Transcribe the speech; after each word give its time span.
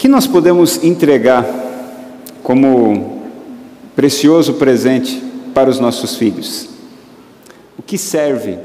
que 0.00 0.08
nós 0.08 0.26
podemos 0.26 0.82
entregar 0.82 1.44
como 2.42 3.20
precioso 3.94 4.54
presente 4.54 5.22
para 5.52 5.68
os 5.68 5.78
nossos 5.78 6.16
filhos? 6.16 6.70
O 7.78 7.82
que 7.82 7.98
serve 7.98 8.56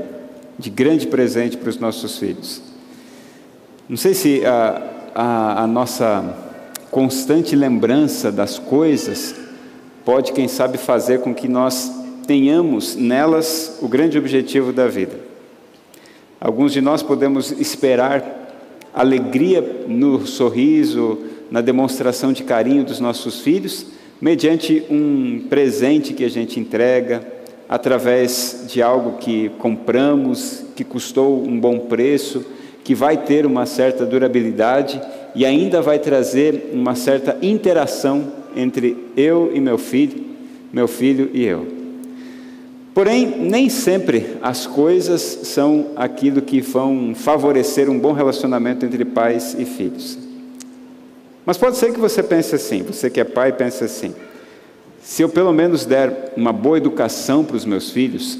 de 0.58 0.70
grande 0.70 1.08
presente 1.08 1.58
para 1.58 1.70
os 1.70 1.78
nossos 1.78 2.18
filhos? 2.18 2.62
Não 3.90 3.98
sei 3.98 4.13
se 4.13 4.46
a, 4.46 4.82
a, 5.13 5.63
a 5.63 5.68
nossa 5.68 6.24
constante 6.90 7.54
lembrança 7.54 8.31
das 8.31 8.58
coisas 8.58 9.36
pode, 10.06 10.31
quem 10.31 10.47
sabe, 10.47 10.78
fazer 10.78 11.20
com 11.20 11.36
que 11.36 11.49
nós 11.49 11.92
tenhamos 12.26 12.96
nelas 12.96 13.78
o 13.81 13.90
grande 13.90 14.17
objetivo 14.17 14.72
da 14.72 14.88
vida. 14.88 15.20
Alguns 16.40 16.72
de 16.72 16.80
nós 16.80 17.04
podemos 17.04 17.52
esperar 17.52 18.34
alegria 18.96 19.84
no 19.88 20.26
sorriso, 20.26 21.20
na 21.52 21.62
demonstração 21.62 22.31
de 22.31 22.44
carinho 22.44 22.84
dos 22.84 22.99
nossos 22.99 23.41
filhos, 23.41 23.88
mediante 24.22 24.84
um 24.90 25.44
presente 25.49 26.13
que 26.13 26.23
a 26.23 26.30
gente 26.30 26.59
entrega, 26.59 27.36
através 27.67 28.66
de 28.67 28.81
algo 28.81 29.17
que 29.17 29.50
compramos, 29.58 30.63
que 30.76 30.84
custou 30.84 31.44
um 31.45 31.59
bom 31.59 31.80
preço, 31.80 32.45
que 32.84 32.95
vai 32.95 33.17
ter 33.17 33.45
uma 33.45 33.66
certa 33.66 34.05
durabilidade 34.05 35.02
e 35.34 35.45
ainda 35.45 35.81
vai 35.81 36.00
trazer 36.00 36.70
uma 36.72 36.95
certa 36.95 37.38
interação 37.41 38.31
entre 38.55 38.95
eu 39.17 39.52
e 39.53 39.59
meu 39.59 39.77
filho, 39.77 40.23
meu 40.72 40.88
filho 40.88 41.30
e 41.34 41.44
eu. 41.44 41.74
Porém, 42.95 43.27
nem 43.27 43.67
sempre 43.67 44.38
as 44.41 44.66
coisas 44.66 45.22
são 45.22 45.88
aquilo 45.98 46.41
que 46.41 46.62
vão 46.62 47.13
favorecer 47.13 47.90
um 47.90 47.99
bom 47.99 48.13
relacionamento 48.13 48.86
entre 48.86 49.03
pais 49.03 49.53
e 49.59 49.66
filhos. 49.66 50.17
Mas 51.45 51.58
pode 51.58 51.76
ser 51.76 51.91
que 51.91 52.00
você 52.00 52.23
pense 52.23 52.55
assim, 52.55 52.84
você 52.84 53.09
que 53.09 53.20
é 53.20 53.26
pai 53.26 53.52
pense 53.52 53.84
assim: 53.84 54.16
se 55.03 55.22
eu 55.22 55.28
pelo 55.28 55.52
menos 55.52 55.86
der 55.86 56.31
uma 56.38 56.53
boa 56.53 56.78
educação 56.78 57.44
para 57.44 57.58
os 57.58 57.66
meus 57.66 57.92
filhos, 57.92 58.39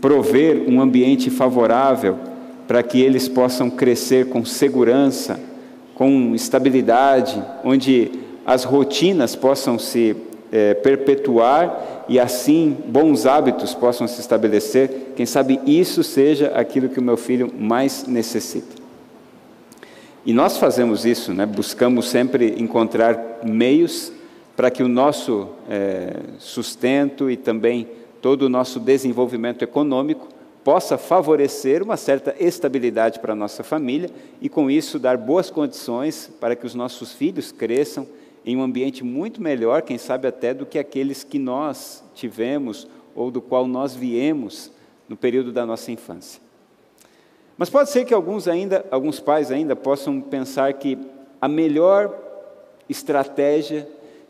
prover 0.00 0.64
um 0.68 0.80
ambiente 0.80 1.30
favorável 1.30 2.18
para 2.66 2.82
que 2.82 3.00
eles 3.00 3.28
possam 3.28 3.70
crescer 3.70 4.30
com 4.30 4.44
segurança, 4.44 5.38
com 5.94 6.34
estabilidade, 6.34 7.40
onde 7.62 8.10
as 8.44 8.64
rotinas 8.64 9.36
possam 9.36 9.78
se 9.78 10.16
é, 10.52 10.74
perpetuar 10.74 12.04
e 12.08 12.18
assim 12.18 12.76
bons 12.86 13.26
hábitos 13.26 13.74
possam 13.74 14.06
se 14.08 14.20
estabelecer, 14.20 15.12
quem 15.14 15.26
sabe 15.26 15.60
isso 15.66 16.02
seja 16.02 16.48
aquilo 16.48 16.88
que 16.88 16.98
o 16.98 17.02
meu 17.02 17.16
filho 17.16 17.52
mais 17.56 18.06
necessita. 18.06 18.80
E 20.24 20.32
nós 20.32 20.58
fazemos 20.58 21.06
isso, 21.06 21.32
né? 21.32 21.46
buscamos 21.46 22.08
sempre 22.08 22.54
encontrar 22.58 23.40
meios 23.42 24.12
para 24.54 24.70
que 24.70 24.82
o 24.82 24.88
nosso 24.88 25.48
é, 25.68 26.16
sustento 26.38 27.30
e 27.30 27.36
também 27.36 27.88
todo 28.20 28.42
o 28.42 28.48
nosso 28.48 28.78
desenvolvimento 28.78 29.62
econômico 29.62 30.28
possa 30.62 30.98
favorecer 30.98 31.82
uma 31.82 31.96
certa 31.96 32.34
estabilidade 32.38 33.18
para 33.18 33.32
a 33.32 33.36
nossa 33.36 33.62
família 33.62 34.10
e, 34.42 34.48
com 34.48 34.70
isso, 34.70 34.98
dar 34.98 35.16
boas 35.16 35.48
condições 35.48 36.30
para 36.38 36.54
que 36.54 36.66
os 36.66 36.74
nossos 36.74 37.14
filhos 37.14 37.50
cresçam 37.50 38.06
em 38.44 38.56
um 38.56 38.62
ambiente 38.62 39.04
muito 39.04 39.42
melhor, 39.42 39.82
quem 39.82 39.98
sabe 39.98 40.26
até 40.26 40.54
do 40.54 40.64
que 40.64 40.78
aqueles 40.78 41.24
que 41.24 41.38
nós 41.38 42.02
tivemos 42.14 42.86
ou 43.14 43.30
do 43.30 43.40
qual 43.40 43.66
nós 43.66 43.94
viemos 43.94 44.72
no 45.08 45.16
período 45.16 45.52
da 45.52 45.66
nossa 45.66 45.90
infância. 45.92 46.40
Mas 47.58 47.68
pode 47.68 47.90
ser 47.90 48.04
que 48.04 48.14
alguns 48.14 48.48
ainda, 48.48 48.86
alguns 48.90 49.20
pais 49.20 49.50
ainda 49.50 49.76
possam 49.76 50.20
pensar 50.20 50.72
que 50.74 50.96
a 51.40 51.46
melhor 51.46 52.16
estratégia 52.88 53.86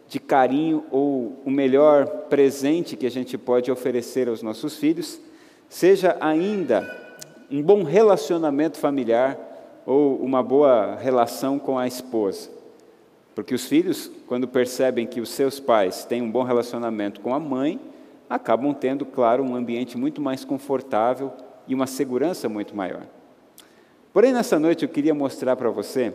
de 0.08 0.19
carinho 0.19 0.84
ou 0.91 1.41
o 1.45 1.50
melhor 1.50 2.06
presente 2.28 2.97
que 2.97 3.06
a 3.06 3.11
gente 3.11 3.39
pode 3.39 3.70
oferecer 3.70 4.28
aos 4.28 4.42
nossos 4.42 4.77
filhos 4.77 5.20
seja 5.68 6.17
ainda 6.20 6.98
um 7.48 7.62
bom 7.62 7.85
relacionamento 7.85 8.79
familiar 8.79 9.39
ou 9.86 10.17
uma 10.17 10.42
boa 10.42 10.96
relação 10.96 11.58
com 11.58 11.79
a 11.79 11.86
esposa. 11.86 12.60
Porque 13.40 13.55
os 13.55 13.64
filhos, 13.64 14.12
quando 14.27 14.46
percebem 14.46 15.06
que 15.06 15.18
os 15.18 15.30
seus 15.30 15.58
pais 15.58 16.05
têm 16.05 16.20
um 16.20 16.30
bom 16.30 16.42
relacionamento 16.42 17.23
com 17.23 17.33
a 17.33 17.40
mãe, 17.40 17.80
acabam 18.28 18.74
tendo, 18.74 19.06
claro, 19.06 19.42
um 19.42 19.56
ambiente 19.56 19.96
muito 19.96 20.20
mais 20.20 20.45
confortável 20.45 21.33
e 21.67 21.74
uma 21.74 21.86
segurança 21.86 22.50
muito 22.50 22.77
maior. 22.77 23.06
Porém, 24.12 24.34
nessa 24.34 24.58
noite 24.58 24.83
eu 24.83 24.90
queria 24.90 25.14
mostrar 25.14 25.56
para 25.56 25.70
você 25.70 26.12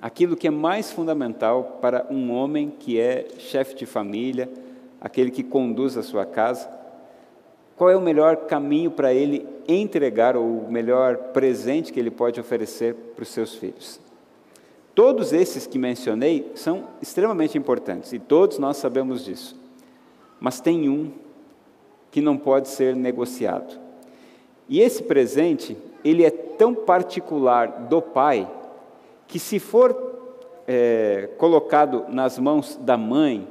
aquilo 0.00 0.38
que 0.38 0.48
é 0.48 0.50
mais 0.50 0.90
fundamental 0.90 1.80
para 1.82 2.06
um 2.08 2.32
homem 2.32 2.70
que 2.70 2.98
é 2.98 3.26
chefe 3.38 3.74
de 3.74 3.84
família, 3.84 4.48
aquele 4.98 5.30
que 5.30 5.42
conduz 5.42 5.98
a 5.98 6.02
sua 6.02 6.24
casa. 6.24 6.66
Qual 7.76 7.90
é 7.90 7.96
o 7.96 8.00
melhor 8.00 8.46
caminho 8.46 8.90
para 8.90 9.12
ele 9.12 9.46
entregar, 9.68 10.34
ou 10.34 10.60
o 10.60 10.72
melhor 10.72 11.14
presente 11.34 11.92
que 11.92 12.00
ele 12.00 12.10
pode 12.10 12.40
oferecer 12.40 12.94
para 12.94 13.22
os 13.22 13.28
seus 13.28 13.54
filhos? 13.54 14.05
Todos 14.96 15.34
esses 15.34 15.66
que 15.66 15.78
mencionei 15.78 16.50
são 16.54 16.84
extremamente 17.02 17.58
importantes 17.58 18.14
e 18.14 18.18
todos 18.18 18.58
nós 18.58 18.78
sabemos 18.78 19.22
disso. 19.22 19.54
Mas 20.40 20.58
tem 20.58 20.88
um 20.88 21.12
que 22.10 22.22
não 22.22 22.38
pode 22.38 22.68
ser 22.68 22.96
negociado. 22.96 23.78
E 24.66 24.80
esse 24.80 25.02
presente, 25.02 25.76
ele 26.02 26.24
é 26.24 26.30
tão 26.30 26.74
particular 26.74 27.86
do 27.90 28.00
pai 28.00 28.50
que 29.28 29.38
se 29.38 29.58
for 29.58 29.94
é, 30.66 31.28
colocado 31.36 32.06
nas 32.08 32.38
mãos 32.38 32.76
da 32.80 32.96
mãe, 32.96 33.46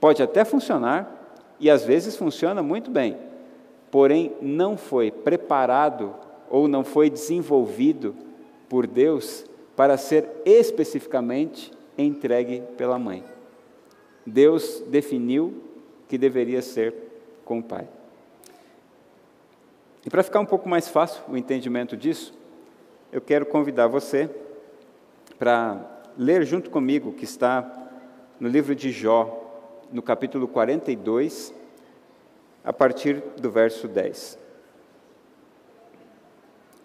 pode 0.00 0.22
até 0.22 0.46
funcionar 0.46 1.30
e 1.60 1.68
às 1.68 1.84
vezes 1.84 2.16
funciona 2.16 2.62
muito 2.62 2.90
bem. 2.90 3.18
Porém, 3.90 4.32
não 4.40 4.78
foi 4.78 5.10
preparado 5.10 6.14
ou 6.48 6.66
não 6.66 6.82
foi 6.82 7.10
desenvolvido 7.10 8.14
por 8.66 8.86
Deus 8.86 9.44
para 9.76 9.98
ser 9.98 10.26
especificamente 10.44 11.70
entregue 11.98 12.62
pela 12.76 12.98
mãe. 12.98 13.22
Deus 14.24 14.82
definiu 14.88 15.62
que 16.08 16.16
deveria 16.16 16.62
ser 16.62 16.94
com 17.44 17.58
o 17.58 17.62
pai. 17.62 17.86
E 20.04 20.10
para 20.10 20.22
ficar 20.22 20.40
um 20.40 20.46
pouco 20.46 20.68
mais 20.68 20.88
fácil 20.88 21.22
o 21.28 21.36
entendimento 21.36 21.96
disso, 21.96 22.32
eu 23.12 23.20
quero 23.20 23.44
convidar 23.44 23.86
você 23.86 24.30
para 25.38 25.78
ler 26.16 26.44
junto 26.44 26.70
comigo 26.70 27.12
que 27.12 27.24
está 27.24 27.90
no 28.40 28.48
livro 28.48 28.74
de 28.74 28.90
Jó, 28.90 29.42
no 29.92 30.00
capítulo 30.02 30.48
42, 30.48 31.52
a 32.64 32.72
partir 32.72 33.22
do 33.40 33.50
verso 33.50 33.86
10. 33.86 34.38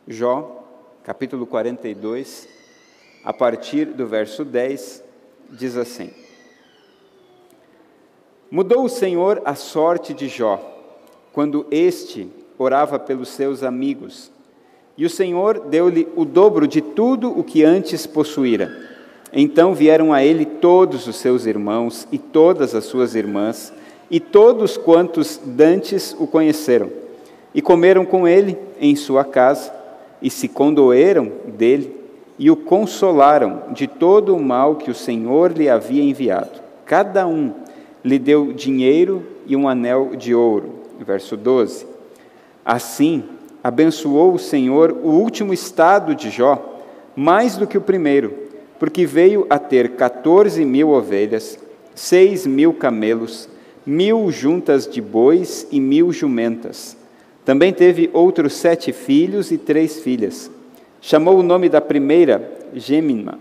Jó, 0.08 0.64
capítulo 1.04 1.46
42, 1.46 2.61
a 3.24 3.32
partir 3.32 3.86
do 3.86 4.08
verso 4.08 4.44
10, 4.44 5.04
diz 5.52 5.78
assim: 5.78 6.10
Mudou 8.50 8.86
o 8.86 8.90
Senhor 8.90 9.42
a 9.46 9.56
sorte 9.56 10.14
de 10.14 10.28
Jó, 10.28 10.60
quando 11.32 11.66
este 11.72 12.28
orava 12.58 13.00
pelos 13.00 13.30
seus 13.30 13.64
amigos, 13.64 14.32
e 14.98 15.06
o 15.06 15.10
Senhor 15.10 15.60
deu-lhe 15.60 16.08
o 16.16 16.26
dobro 16.26 16.68
de 16.68 16.82
tudo 16.82 17.32
o 17.38 17.44
que 17.44 17.64
antes 17.64 18.06
possuíra. 18.06 18.90
Então 19.34 19.74
vieram 19.74 20.12
a 20.12 20.24
ele 20.24 20.46
todos 20.46 21.08
os 21.08 21.16
seus 21.16 21.46
irmãos 21.46 22.06
e 22.12 22.18
todas 22.18 22.76
as 22.76 22.86
suas 22.86 23.16
irmãs, 23.16 23.72
e 24.10 24.20
todos 24.20 24.76
quantos 24.76 25.40
dantes 25.44 26.14
o 26.20 26.28
conheceram, 26.28 26.92
e 27.56 27.62
comeram 27.62 28.06
com 28.06 28.28
ele 28.28 28.58
em 28.80 28.96
sua 28.96 29.24
casa, 29.24 29.74
e 30.22 30.30
se 30.30 30.50
condoeram 30.50 31.32
dele 31.48 32.01
e 32.42 32.50
o 32.50 32.56
consolaram 32.56 33.66
de 33.72 33.86
todo 33.86 34.36
o 34.36 34.42
mal 34.42 34.76
que 34.76 34.90
o 34.90 34.96
Senhor 34.96 35.52
lhe 35.52 35.70
havia 35.70 36.02
enviado. 36.02 36.60
Cada 36.84 37.28
um 37.28 37.54
lhe 38.04 38.18
deu 38.18 38.52
dinheiro 38.52 39.24
e 39.46 39.56
um 39.56 39.70
anel 39.70 40.16
de 40.16 40.34
ouro. 40.34 40.74
Verso 41.06 41.38
12. 41.38 41.86
Assim, 42.66 43.26
abençoou 43.64 44.34
o 44.34 44.40
Senhor 44.40 44.92
o 45.04 45.10
último 45.10 45.54
estado 45.54 46.16
de 46.16 46.32
Jó, 46.32 46.80
mais 47.16 47.58
do 47.58 47.68
que 47.68 47.78
o 47.78 47.82
primeiro, 47.82 48.34
porque 48.80 49.06
veio 49.06 49.46
a 49.48 49.60
ter 49.60 49.90
14 49.90 50.66
mil 50.66 50.90
ovelhas, 50.90 51.60
seis 51.94 52.48
mil 52.48 52.74
camelos, 52.74 53.48
mil 53.86 54.32
juntas 54.32 54.88
de 54.88 55.00
bois 55.00 55.68
e 55.72 55.80
mil 55.80 56.12
jumentas. 56.12 56.98
Também 57.46 57.72
teve 57.72 58.10
outros 58.12 58.54
sete 58.54 58.92
filhos 58.92 59.52
e 59.52 59.60
três 59.60 60.00
filhas. 60.00 60.50
Chamou 61.02 61.40
o 61.40 61.44
nome 61.44 61.68
da 61.68 61.82
primeira 61.82 62.60
Gemima, 62.76 63.40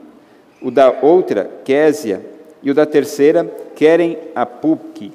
o 0.62 0.71
da 0.71 0.91
outra 1.03 1.49
Késia 1.62 2.25
e 2.62 2.71
o 2.71 2.75
da 2.75 2.87
terceira 2.87 3.45
Querem 3.77 4.19
Apuque. 4.35 5.12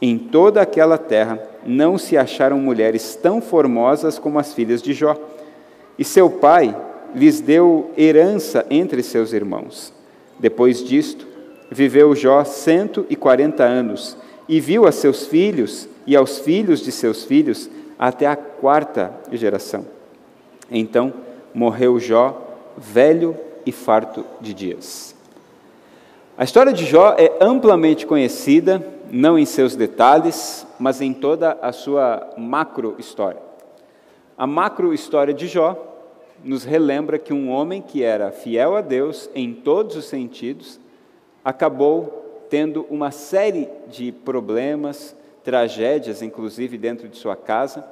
Em 0.00 0.18
toda 0.18 0.62
aquela 0.62 0.96
terra 0.96 1.38
não 1.64 1.98
se 1.98 2.16
acharam 2.16 2.58
mulheres 2.58 3.14
tão 3.14 3.42
formosas 3.42 4.18
como 4.18 4.38
as 4.38 4.54
filhas 4.54 4.80
de 4.80 4.94
Jó. 4.94 5.16
E 5.98 6.04
seu 6.04 6.30
pai 6.30 6.74
lhes 7.14 7.40
deu 7.40 7.90
herança 7.96 8.64
entre 8.70 9.02
seus 9.02 9.32
irmãos. 9.32 9.92
Depois 10.38 10.82
disto, 10.82 11.26
viveu 11.70 12.14
Jó 12.14 12.42
cento 12.44 13.06
e 13.10 13.16
quarenta 13.16 13.64
anos, 13.64 14.16
e 14.48 14.60
viu 14.60 14.86
a 14.86 14.92
seus 14.92 15.26
filhos 15.26 15.88
e 16.06 16.14
aos 16.14 16.38
filhos 16.38 16.80
de 16.80 16.92
seus 16.92 17.24
filhos 17.24 17.68
até 17.98 18.26
a 18.26 18.36
quarta 18.36 19.12
geração. 19.32 19.84
Então 20.70 21.12
morreu 21.56 21.98
Jó, 21.98 22.38
velho 22.76 23.34
e 23.64 23.72
farto 23.72 24.26
de 24.42 24.52
dias. 24.52 25.16
A 26.36 26.44
história 26.44 26.70
de 26.70 26.84
Jó 26.84 27.16
é 27.16 27.32
amplamente 27.40 28.06
conhecida, 28.06 28.86
não 29.10 29.38
em 29.38 29.46
seus 29.46 29.74
detalhes, 29.74 30.66
mas 30.78 31.00
em 31.00 31.14
toda 31.14 31.56
a 31.62 31.72
sua 31.72 32.28
macro 32.36 32.94
história. 32.98 33.40
A 34.36 34.46
macro 34.46 34.92
história 34.92 35.32
de 35.32 35.46
Jó 35.46 35.82
nos 36.44 36.62
relembra 36.62 37.18
que 37.18 37.32
um 37.32 37.50
homem 37.50 37.80
que 37.80 38.02
era 38.02 38.30
fiel 38.30 38.76
a 38.76 38.82
Deus 38.82 39.30
em 39.34 39.54
todos 39.54 39.96
os 39.96 40.04
sentidos 40.04 40.78
acabou 41.42 42.44
tendo 42.50 42.84
uma 42.90 43.10
série 43.10 43.66
de 43.88 44.12
problemas, 44.12 45.16
tragédias, 45.42 46.20
inclusive 46.20 46.76
dentro 46.76 47.08
de 47.08 47.16
sua 47.16 47.34
casa, 47.34 47.82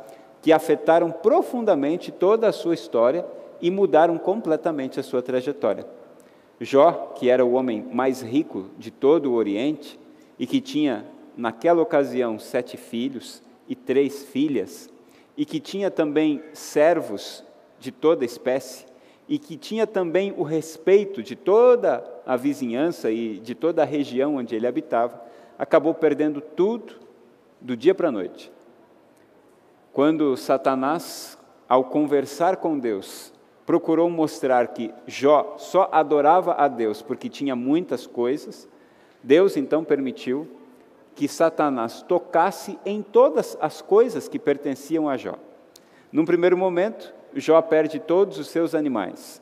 que 0.43 0.53
afetaram 0.53 1.11
profundamente 1.11 2.13
toda 2.13 2.47
a 2.47 2.53
sua 2.53 2.75
história 2.75 3.25
e 3.65 3.71
mudaram 3.71 4.19
completamente 4.19 5.01
a 5.01 5.03
sua 5.03 5.23
trajetória. 5.23 5.87
Jó, 6.61 7.15
que 7.17 7.31
era 7.31 7.43
o 7.43 7.55
homem 7.55 7.83
mais 7.91 8.21
rico 8.21 8.67
de 8.77 8.91
todo 8.91 9.31
o 9.31 9.35
Oriente 9.35 9.99
e 10.39 10.47
que 10.47 10.61
tinha, 10.61 11.07
naquela 11.35 11.81
ocasião, 11.81 12.39
sete 12.39 12.77
filhos 12.77 13.43
e 13.67 13.75
três 13.75 14.23
filhas, 14.23 14.91
e 15.35 15.47
que 15.47 15.59
tinha 15.59 15.91
também 15.91 16.43
servos 16.53 17.43
de 17.81 17.91
toda 17.91 18.23
espécie, 18.23 18.85
e 19.27 19.39
que 19.39 19.57
tinha 19.57 19.87
também 19.87 20.35
o 20.37 20.43
respeito 20.43 21.23
de 21.23 21.35
toda 21.35 22.05
a 22.27 22.37
vizinhança 22.37 23.11
e 23.11 23.39
de 23.39 23.55
toda 23.55 23.81
a 23.81 23.87
região 23.87 24.37
onde 24.37 24.55
ele 24.55 24.67
habitava, 24.67 25.19
acabou 25.59 25.95
perdendo 25.95 26.43
tudo 26.43 26.97
do 27.63 27.75
dia 27.75 27.95
para 27.95 28.09
a 28.09 28.13
noite. 28.13 28.53
Quando 29.91 30.37
Satanás, 30.37 31.39
ao 31.67 31.85
conversar 31.85 32.57
com 32.57 32.79
Deus, 32.79 33.33
procurou 33.67 34.11
mostrar 34.11 34.69
que 34.69 34.93
Jó 35.07 35.57
só 35.59 35.89
adorava 35.91 36.55
a 36.55 36.69
Deus 36.69 37.01
porque 37.03 37.29
tinha 37.29 37.57
muitas 37.57 38.07
coisas, 38.07 38.69
Deus 39.23 39.57
então 39.57 39.83
permitiu 39.85 40.47
que 41.15 41.29
Satanás 41.29 42.03
tocasse 42.03 42.79
em 42.85 43.01
todas 43.01 43.57
as 43.61 43.81
coisas 43.81 44.29
que 44.29 44.39
pertenciam 44.39 45.09
a 45.09 45.17
Jó. 45.17 45.35
Num 46.13 46.25
primeiro 46.25 46.57
momento, 46.57 47.15
Jó 47.35 47.61
perde 47.63 47.99
todos 47.99 48.39
os 48.39 48.49
seus 48.49 48.75
animais. 48.75 49.41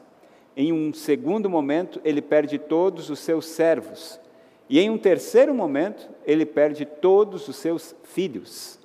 Em 0.56 0.72
um 0.72 0.92
segundo 0.92 1.48
momento, 1.48 2.00
ele 2.04 2.20
perde 2.20 2.58
todos 2.58 3.10
os 3.10 3.18
seus 3.18 3.46
servos. 3.46 4.20
E 4.68 4.78
em 4.78 4.90
um 4.90 4.98
terceiro 4.98 5.54
momento, 5.54 6.08
ele 6.24 6.46
perde 6.46 6.84
todos 6.84 7.48
os 7.48 7.56
seus 7.56 7.94
filhos. 8.04 8.78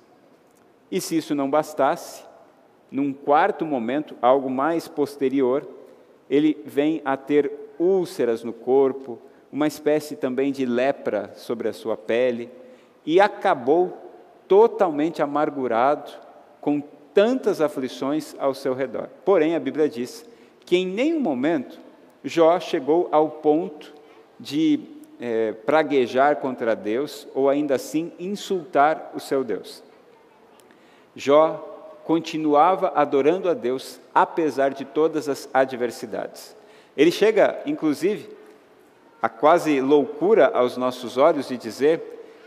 E 0.90 1.00
se 1.00 1.16
isso 1.16 1.34
não 1.34 1.50
bastasse, 1.50 2.24
num 2.90 3.12
quarto 3.12 3.66
momento, 3.66 4.16
algo 4.22 4.48
mais 4.48 4.88
posterior, 4.88 5.66
ele 6.28 6.56
vem 6.64 7.02
a 7.04 7.16
ter 7.16 7.50
úlceras 7.78 8.42
no 8.42 8.52
corpo, 8.52 9.18
uma 9.52 9.66
espécie 9.66 10.16
também 10.16 10.52
de 10.52 10.66
lepra 10.66 11.32
sobre 11.34 11.68
a 11.68 11.72
sua 11.72 11.96
pele, 11.96 12.50
e 13.04 13.20
acabou 13.20 13.96
totalmente 14.46 15.22
amargurado, 15.22 16.10
com 16.60 16.82
tantas 17.14 17.60
aflições 17.60 18.34
ao 18.38 18.54
seu 18.54 18.74
redor. 18.74 19.08
Porém, 19.24 19.54
a 19.54 19.60
Bíblia 19.60 19.88
diz 19.88 20.24
que 20.60 20.76
em 20.76 20.86
nenhum 20.86 21.20
momento 21.20 21.80
Jó 22.22 22.58
chegou 22.60 23.08
ao 23.10 23.30
ponto 23.30 23.94
de 24.38 24.80
é, 25.20 25.52
praguejar 25.52 26.36
contra 26.36 26.76
Deus 26.76 27.26
ou 27.34 27.48
ainda 27.48 27.74
assim 27.74 28.12
insultar 28.18 29.12
o 29.14 29.20
seu 29.20 29.42
Deus. 29.42 29.82
Jó 31.16 31.77
continuava 32.08 32.90
adorando 32.94 33.50
a 33.50 33.52
Deus 33.52 34.00
apesar 34.14 34.70
de 34.70 34.82
todas 34.82 35.28
as 35.28 35.46
adversidades. 35.52 36.56
Ele 36.96 37.10
chega, 37.10 37.60
inclusive, 37.66 38.30
a 39.20 39.28
quase 39.28 39.78
loucura 39.82 40.50
aos 40.54 40.78
nossos 40.78 41.18
olhos 41.18 41.48
de 41.48 41.58
dizer 41.58 42.00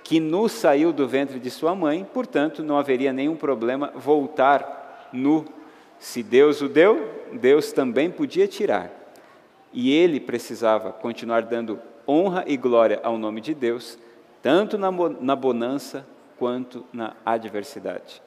que 0.03 0.19
nu 0.19 0.49
saiu 0.49 0.91
do 0.91 1.07
ventre 1.07 1.39
de 1.39 1.51
sua 1.51 1.75
mãe, 1.75 2.03
portanto, 2.11 2.63
não 2.63 2.75
haveria 2.75 3.13
nenhum 3.13 3.35
problema 3.35 3.93
voltar 3.93 5.09
nu. 5.13 5.45
Se 5.99 6.23
Deus 6.23 6.59
o 6.61 6.67
deu, 6.67 7.07
Deus 7.31 7.71
também 7.71 8.09
podia 8.09 8.47
tirar. 8.47 8.89
E 9.71 9.93
ele 9.93 10.19
precisava 10.19 10.91
continuar 10.91 11.43
dando 11.43 11.79
honra 12.07 12.43
e 12.47 12.57
glória 12.57 12.99
ao 13.03 13.15
nome 13.15 13.39
de 13.41 13.53
Deus, 13.53 13.99
tanto 14.41 14.75
na, 14.75 14.89
na 14.89 15.35
bonança 15.35 16.03
quanto 16.39 16.83
na 16.91 17.13
adversidade. 17.23 18.23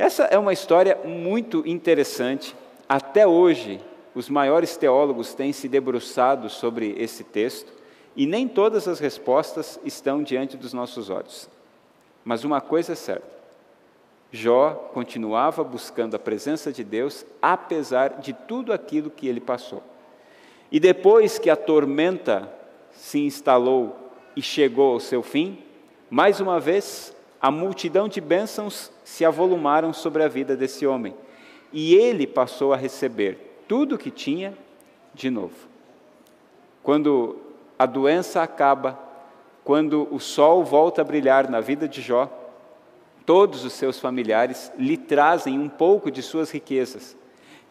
Essa 0.00 0.22
é 0.22 0.38
uma 0.38 0.54
história 0.54 0.98
muito 1.04 1.62
interessante. 1.68 2.56
Até 2.88 3.26
hoje, 3.26 3.78
os 4.14 4.30
maiores 4.30 4.74
teólogos 4.74 5.34
têm 5.34 5.52
se 5.52 5.68
debruçado 5.68 6.48
sobre 6.48 6.94
esse 6.96 7.22
texto 7.22 7.70
e 8.16 8.24
nem 8.24 8.48
todas 8.48 8.88
as 8.88 8.98
respostas 8.98 9.78
estão 9.84 10.22
diante 10.22 10.56
dos 10.56 10.72
nossos 10.72 11.10
olhos. 11.10 11.50
Mas 12.24 12.44
uma 12.44 12.62
coisa 12.62 12.92
é 12.92 12.94
certa: 12.94 13.28
Jó 14.32 14.70
continuava 14.94 15.62
buscando 15.62 16.14
a 16.14 16.18
presença 16.18 16.72
de 16.72 16.82
Deus, 16.82 17.26
apesar 17.42 18.20
de 18.20 18.32
tudo 18.32 18.72
aquilo 18.72 19.10
que 19.10 19.28
ele 19.28 19.38
passou. 19.38 19.82
E 20.72 20.80
depois 20.80 21.38
que 21.38 21.50
a 21.50 21.56
tormenta 21.56 22.50
se 22.90 23.18
instalou 23.18 23.94
e 24.34 24.40
chegou 24.40 24.94
ao 24.94 25.00
seu 25.00 25.22
fim, 25.22 25.58
mais 26.08 26.40
uma 26.40 26.58
vez 26.58 27.14
a 27.40 27.50
multidão 27.50 28.08
de 28.08 28.20
bênçãos 28.20 28.90
se 29.04 29.24
avolumaram 29.24 29.92
sobre 29.92 30.22
a 30.22 30.28
vida 30.28 30.56
desse 30.56 30.86
homem. 30.86 31.14
E 31.72 31.94
ele 31.94 32.26
passou 32.26 32.72
a 32.72 32.76
receber 32.76 33.62
tudo 33.66 33.94
o 33.94 33.98
que 33.98 34.10
tinha 34.10 34.52
de 35.14 35.30
novo. 35.30 35.54
Quando 36.82 37.36
a 37.78 37.86
doença 37.86 38.42
acaba, 38.42 38.98
quando 39.64 40.08
o 40.10 40.18
sol 40.18 40.64
volta 40.64 41.00
a 41.00 41.04
brilhar 41.04 41.48
na 41.48 41.60
vida 41.60 41.88
de 41.88 42.02
Jó, 42.02 42.28
todos 43.24 43.64
os 43.64 43.72
seus 43.72 43.98
familiares 43.98 44.72
lhe 44.76 44.96
trazem 44.96 45.58
um 45.58 45.68
pouco 45.68 46.10
de 46.10 46.22
suas 46.22 46.50
riquezas. 46.50 47.16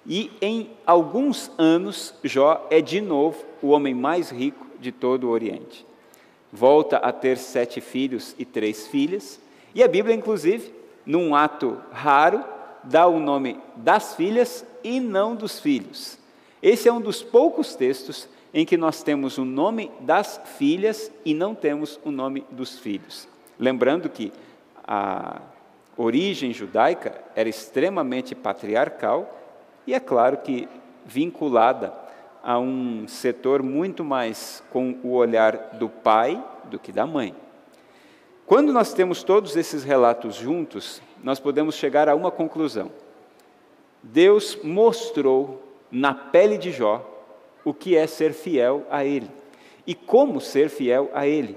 E 0.07 0.31
em 0.42 0.69
alguns 0.86 1.51
anos, 1.57 2.16
Jó 2.24 2.66
é 2.69 2.81
de 2.81 3.01
novo 3.01 3.44
o 3.62 3.69
homem 3.69 3.94
mais 3.94 4.30
rico 4.30 4.66
de 4.80 4.92
todo 4.92 5.26
o 5.26 5.30
Oriente. 5.30 5.85
Volta 6.52 6.97
a 6.97 7.11
ter 7.11 7.38
sete 7.38 7.81
filhos 7.81 8.33
e 8.40 8.45
três 8.45 8.88
filhas, 8.88 9.40
e 9.73 9.83
a 9.83 9.88
Bíblia, 9.88 10.16
inclusive, 10.16 10.73
num 11.06 11.35
ato 11.35 11.81
raro, 11.92 12.44
dá 12.83 13.07
o 13.07 13.19
nome 13.19 13.59
das 13.76 14.16
filhas 14.16 14.66
e 14.83 14.99
não 14.99 15.35
dos 15.35 15.59
filhos. 15.59 16.18
Esse 16.61 16.88
é 16.90 16.94
um 16.94 17.02
dos 17.02 17.23
poucos 17.23 17.76
textos 17.76 18.28
em 18.54 18.66
que 18.66 18.78
nós 18.78 19.04
temos 19.04 19.38
o 19.38 19.45
nome 19.45 19.92
das 20.02 20.42
filhas 20.57 21.11
e 21.23 21.33
não 21.33 21.54
temos 21.54 21.99
o 22.04 22.11
nome 22.11 22.45
dos 22.52 22.80
filhos. 22.80 23.28
Lembrando 23.57 24.09
que 24.09 24.31
a 24.85 25.42
origem 25.95 26.54
judaica 26.54 27.21
era 27.35 27.47
extremamente 27.47 28.33
patriarcal 28.33 29.38
e 29.85 29.94
é 29.94 29.99
claro 29.99 30.38
que 30.38 30.68
vinculada 31.06 31.94
a 32.44 32.57
um 32.57 33.07
setor 33.07 33.61
muito 33.61 34.04
mais 34.04 34.64
com 34.71 34.97
o 35.04 35.11
olhar 35.11 35.76
do 35.78 35.90
pai 35.90 36.44
do 36.66 36.80
que 36.80 36.92
da 36.92 37.06
mãe. 37.06 37.35
Quando 38.49 38.73
nós 38.73 38.94
temos 38.94 39.21
todos 39.21 39.56
esses 39.56 39.83
relatos 39.83 40.33
juntos, 40.33 41.03
nós 41.23 41.39
podemos 41.39 41.75
chegar 41.75 42.09
a 42.09 42.15
uma 42.15 42.31
conclusão. 42.31 42.91
Deus 44.01 44.57
mostrou 44.63 45.61
na 45.91 46.15
pele 46.15 46.57
de 46.57 46.71
Jó 46.71 47.07
o 47.63 47.75
que 47.75 47.95
é 47.95 48.07
ser 48.07 48.33
fiel 48.33 48.87
a 48.89 49.06
Ele 49.06 49.29
e 49.85 49.94
como 49.94 50.41
ser 50.41 50.68
fiel 50.68 51.11
a 51.13 51.27
Ele. 51.27 51.56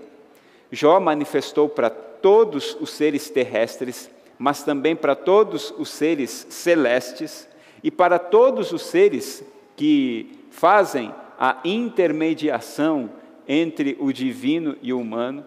Jó 0.70 1.00
manifestou 1.00 1.66
para 1.66 1.88
todos 1.88 2.76
os 2.78 2.90
seres 2.90 3.30
terrestres, 3.30 4.10
mas 4.38 4.62
também 4.62 4.94
para 4.94 5.14
todos 5.14 5.72
os 5.78 5.88
seres 5.88 6.46
celestes 6.50 7.48
e 7.82 7.90
para 7.90 8.18
todos 8.18 8.70
os 8.70 8.82
seres 8.82 9.42
que 9.76 10.44
fazem 10.50 11.10
a 11.40 11.58
intermediação 11.64 13.08
entre 13.48 13.96
o 13.98 14.12
divino 14.12 14.76
e 14.82 14.92
o 14.92 15.00
humano, 15.00 15.46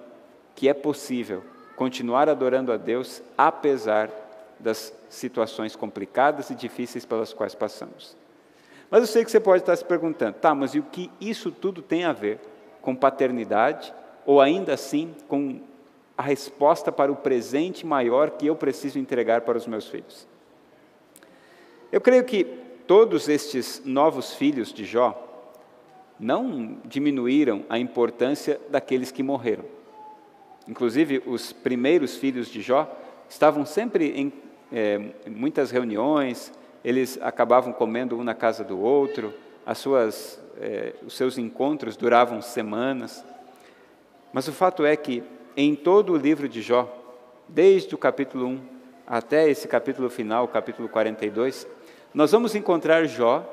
que 0.55 0.69
é 0.69 0.73
possível 0.73 1.43
continuar 1.75 2.29
adorando 2.29 2.71
a 2.71 2.77
Deus 2.77 3.21
apesar 3.37 4.09
das 4.59 4.93
situações 5.09 5.75
complicadas 5.75 6.49
e 6.49 6.55
difíceis 6.55 7.05
pelas 7.05 7.33
quais 7.33 7.53
passamos. 7.53 8.15
Mas 8.89 9.01
eu 9.01 9.07
sei 9.07 9.25
que 9.25 9.31
você 9.31 9.39
pode 9.39 9.63
estar 9.63 9.75
se 9.75 9.83
perguntando, 9.83 10.35
tá, 10.35 10.55
mas 10.55 10.73
e 10.73 10.79
o 10.79 10.83
que 10.83 11.11
isso 11.19 11.51
tudo 11.51 11.81
tem 11.81 12.05
a 12.05 12.13
ver 12.13 12.39
com 12.81 12.95
paternidade, 12.95 13.93
ou 14.25 14.39
ainda 14.39 14.73
assim 14.73 15.13
com 15.27 15.59
a 16.17 16.21
resposta 16.21 16.91
para 16.91 17.11
o 17.11 17.15
presente 17.15 17.85
maior 17.85 18.31
que 18.31 18.47
eu 18.47 18.55
preciso 18.55 18.97
entregar 18.97 19.41
para 19.41 19.57
os 19.57 19.67
meus 19.67 19.87
filhos? 19.87 20.27
Eu 21.91 21.99
creio 21.99 22.23
que 22.23 22.43
todos 22.87 23.27
estes 23.27 23.81
novos 23.83 24.33
filhos 24.33 24.71
de 24.71 24.85
Jó 24.85 25.21
não 26.19 26.77
diminuíram 26.85 27.65
a 27.67 27.77
importância 27.77 28.59
daqueles 28.69 29.11
que 29.11 29.23
morreram. 29.23 29.65
Inclusive, 30.67 31.21
os 31.25 31.53
primeiros 31.53 32.15
filhos 32.15 32.47
de 32.47 32.61
Jó 32.61 32.91
estavam 33.29 33.65
sempre 33.65 34.11
em 34.11 34.33
é, 34.71 34.99
muitas 35.27 35.71
reuniões, 35.71 36.51
eles 36.83 37.19
acabavam 37.21 37.71
comendo 37.71 38.17
um 38.17 38.23
na 38.23 38.33
casa 38.33 38.63
do 38.63 38.79
outro, 38.79 39.33
as 39.65 39.77
suas, 39.77 40.39
é, 40.59 40.93
os 41.05 41.15
seus 41.15 41.37
encontros 41.37 41.95
duravam 41.95 42.41
semanas. 42.41 43.25
Mas 44.33 44.47
o 44.47 44.53
fato 44.53 44.85
é 44.85 44.95
que, 44.95 45.23
em 45.55 45.75
todo 45.75 46.13
o 46.13 46.17
livro 46.17 46.49
de 46.49 46.61
Jó, 46.61 46.91
desde 47.47 47.93
o 47.95 47.97
capítulo 47.97 48.47
1 48.47 48.61
até 49.07 49.49
esse 49.49 49.67
capítulo 49.67 50.09
final, 50.09 50.47
capítulo 50.47 50.89
42, 50.89 51.67
nós 52.13 52.31
vamos 52.31 52.55
encontrar 52.55 53.05
Jó 53.05 53.51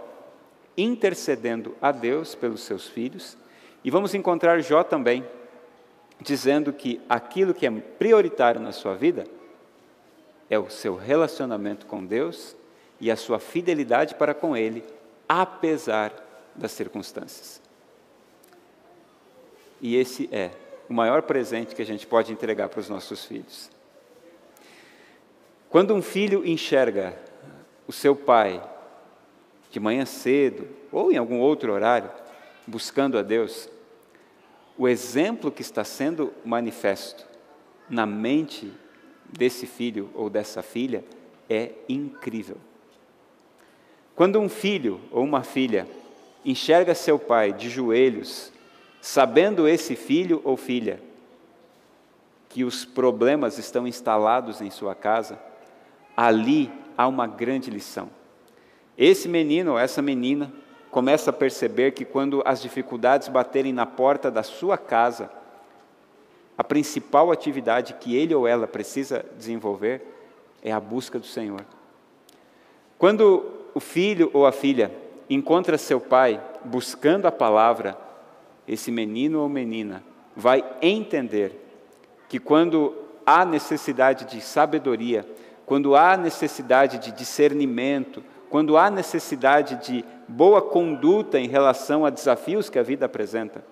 intercedendo 0.76 1.76
a 1.80 1.92
Deus 1.92 2.34
pelos 2.34 2.62
seus 2.62 2.88
filhos, 2.88 3.36
e 3.84 3.90
vamos 3.90 4.14
encontrar 4.14 4.60
Jó 4.60 4.82
também 4.82 5.24
dizendo 6.22 6.72
que 6.72 7.00
aquilo 7.08 7.52
que 7.52 7.66
é 7.66 7.70
prioritário 7.70 8.60
na 8.60 8.72
sua 8.72 8.94
vida 8.94 9.26
é 10.48 10.58
o 10.58 10.70
seu 10.70 10.94
relacionamento 10.94 11.86
com 11.86 12.04
Deus 12.04 12.56
e 13.00 13.10
a 13.10 13.16
sua 13.16 13.38
fidelidade 13.38 14.14
para 14.14 14.32
com 14.32 14.56
Ele, 14.56 14.84
apesar 15.28 16.12
das 16.54 16.72
circunstâncias. 16.72 17.60
E 19.80 19.96
esse 19.96 20.28
é 20.30 20.50
o 20.88 20.94
maior 20.94 21.22
presente 21.22 21.74
que 21.74 21.82
a 21.82 21.86
gente 21.86 22.06
pode 22.06 22.32
entregar 22.32 22.68
para 22.68 22.80
os 22.80 22.88
nossos 22.88 23.24
filhos. 23.24 23.70
Quando 25.68 25.94
um 25.94 26.02
filho 26.02 26.46
enxerga 26.46 27.18
o 27.86 27.92
seu 27.92 28.14
pai 28.14 28.62
de 29.70 29.80
manhã 29.80 30.04
cedo 30.04 30.68
ou 30.92 31.10
em 31.10 31.16
algum 31.16 31.40
outro 31.40 31.72
horário, 31.72 32.10
buscando 32.66 33.18
a 33.18 33.22
Deus, 33.22 33.68
o 34.76 34.88
exemplo 34.88 35.50
que 35.50 35.62
está 35.62 35.84
sendo 35.84 36.32
manifesto 36.44 37.26
na 37.88 38.06
mente 38.06 38.72
desse 39.28 39.66
filho 39.66 40.10
ou 40.14 40.30
dessa 40.30 40.62
filha 40.62 41.04
é 41.48 41.72
incrível. 41.88 42.56
Quando 44.14 44.38
um 44.38 44.48
filho 44.48 45.00
ou 45.10 45.24
uma 45.24 45.42
filha 45.42 45.86
enxerga 46.44 46.94
seu 46.94 47.18
pai 47.18 47.52
de 47.52 47.68
joelhos, 47.68 48.52
sabendo 49.00 49.66
esse 49.66 49.96
filho 49.96 50.40
ou 50.44 50.56
filha 50.56 51.00
que 52.48 52.64
os 52.64 52.84
problemas 52.84 53.58
estão 53.58 53.86
instalados 53.86 54.60
em 54.60 54.70
sua 54.70 54.94
casa, 54.94 55.38
ali 56.16 56.70
há 56.96 57.06
uma 57.08 57.26
grande 57.26 57.70
lição. 57.70 58.10
Esse 58.96 59.28
menino 59.28 59.72
ou 59.72 59.78
essa 59.78 60.02
menina 60.02 60.52
começa 60.92 61.30
a 61.30 61.32
perceber 61.32 61.92
que 61.92 62.04
quando 62.04 62.42
as 62.44 62.60
dificuldades 62.60 63.26
baterem 63.26 63.72
na 63.72 63.86
porta 63.86 64.30
da 64.30 64.42
sua 64.42 64.76
casa, 64.76 65.30
a 66.56 66.62
principal 66.62 67.32
atividade 67.32 67.94
que 67.94 68.14
ele 68.14 68.34
ou 68.34 68.46
ela 68.46 68.66
precisa 68.66 69.24
desenvolver 69.38 70.02
é 70.62 70.70
a 70.70 70.78
busca 70.78 71.18
do 71.18 71.24
Senhor. 71.24 71.64
Quando 72.98 73.42
o 73.74 73.80
filho 73.80 74.30
ou 74.34 74.46
a 74.46 74.52
filha 74.52 74.92
encontra 75.30 75.78
seu 75.78 75.98
pai 75.98 76.38
buscando 76.62 77.24
a 77.24 77.32
palavra, 77.32 77.96
esse 78.68 78.92
menino 78.92 79.40
ou 79.40 79.48
menina 79.48 80.04
vai 80.36 80.62
entender 80.82 81.58
que 82.28 82.38
quando 82.38 82.94
há 83.24 83.46
necessidade 83.46 84.26
de 84.26 84.42
sabedoria, 84.42 85.26
quando 85.64 85.96
há 85.96 86.18
necessidade 86.18 86.98
de 86.98 87.12
discernimento, 87.12 88.22
quando 88.52 88.76
há 88.76 88.90
necessidade 88.90 89.76
de 89.76 90.04
boa 90.28 90.60
conduta 90.60 91.40
em 91.40 91.48
relação 91.48 92.04
a 92.04 92.10
desafios 92.10 92.68
que 92.68 92.78
a 92.78 92.82
vida 92.82 93.06
apresenta, 93.06 93.64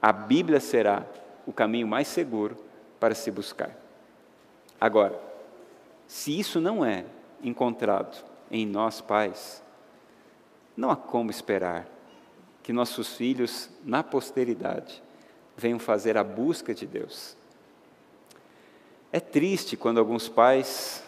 a 0.00 0.10
Bíblia 0.10 0.58
será 0.58 1.04
o 1.46 1.52
caminho 1.52 1.86
mais 1.86 2.08
seguro 2.08 2.56
para 2.98 3.14
se 3.14 3.30
buscar. 3.30 3.76
Agora, 4.80 5.20
se 6.06 6.40
isso 6.40 6.62
não 6.62 6.82
é 6.82 7.04
encontrado 7.42 8.24
em 8.50 8.64
nós 8.64 9.02
pais, 9.02 9.62
não 10.74 10.90
há 10.90 10.96
como 10.96 11.30
esperar 11.30 11.86
que 12.62 12.72
nossos 12.72 13.14
filhos, 13.14 13.68
na 13.84 14.02
posteridade, 14.02 15.02
venham 15.54 15.78
fazer 15.78 16.16
a 16.16 16.24
busca 16.24 16.72
de 16.72 16.86
Deus. 16.86 17.36
É 19.12 19.20
triste 19.20 19.76
quando 19.76 19.98
alguns 19.98 20.26
pais 20.26 21.04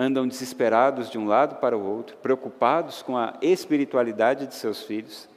andam 0.00 0.28
desesperados 0.28 1.10
de 1.10 1.18
um 1.18 1.26
lado 1.26 1.56
para 1.56 1.76
o 1.76 1.84
outro, 1.84 2.16
preocupados 2.18 3.02
com 3.02 3.16
a 3.16 3.36
espiritualidade 3.42 4.46
de 4.46 4.54
seus 4.54 4.84
filhos, 4.84 5.28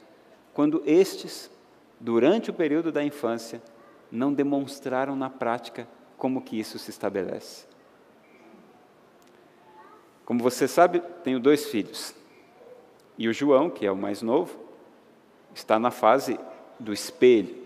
quando 0.54 0.80
estes, 0.86 1.50
durante 1.98 2.48
o 2.48 2.54
período 2.54 2.92
da 2.92 3.02
infância, 3.02 3.60
não 4.08 4.32
demonstraram 4.32 5.16
na 5.16 5.28
prática 5.28 5.88
como 6.16 6.40
que 6.40 6.60
isso 6.60 6.78
se 6.78 6.90
estabelece. 6.90 7.66
Como 10.24 10.40
você 10.40 10.68
sabe, 10.68 11.00
tenho 11.24 11.40
dois 11.40 11.66
filhos. 11.66 12.14
E 13.18 13.26
o 13.26 13.32
João, 13.32 13.68
que 13.68 13.84
é 13.84 13.90
o 13.90 13.96
mais 13.96 14.22
novo, 14.22 14.56
está 15.52 15.76
na 15.76 15.90
fase 15.90 16.38
do 16.78 16.92
espelho. 16.92 17.56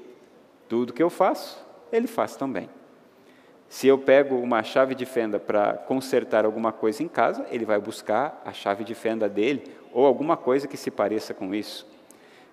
Tudo 0.67 0.95
que 0.95 1.03
eu 1.03 1.11
faço, 1.11 1.63
ele 1.93 2.07
faz 2.07 2.37
também. 2.37 2.71
Se 3.69 3.89
eu 3.89 3.99
pego 3.99 4.37
uma 4.37 4.63
chave 4.63 4.95
de 4.95 5.05
fenda 5.05 5.39
para 5.39 5.75
consertar 5.75 6.45
alguma 6.45 6.73
coisa 6.73 7.03
em 7.03 7.09
casa, 7.09 7.47
ele 7.51 7.65
vai 7.65 7.81
buscar 7.81 8.41
a 8.45 8.53
chave 8.53 8.85
de 8.85 8.95
fenda 8.95 9.29
dele 9.29 9.65
ou 9.93 10.07
alguma 10.07 10.37
coisa 10.37 10.69
que 10.69 10.77
se 10.77 10.91
pareça 10.91 11.35
com 11.35 11.55
isso. 11.55 11.87